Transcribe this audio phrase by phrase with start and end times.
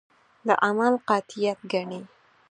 [0.47, 2.01] د عمل قاطعیت ګڼي.